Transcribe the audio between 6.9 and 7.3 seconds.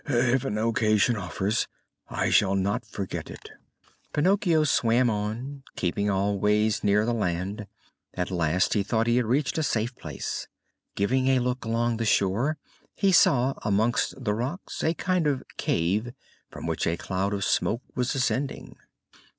the